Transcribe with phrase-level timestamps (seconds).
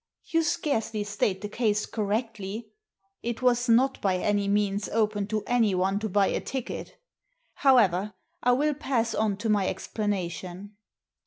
[0.33, 2.71] "You scarcely state the case correctly.
[3.21, 6.97] It was not by any means open to anyone to buy a ticket.
[7.53, 10.75] How ever, I will pass on to my explanation."